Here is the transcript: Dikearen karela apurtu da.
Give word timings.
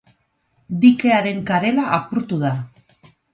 Dikearen 0.85 1.43
karela 1.51 1.85
apurtu 1.99 2.41
da. 2.47 2.53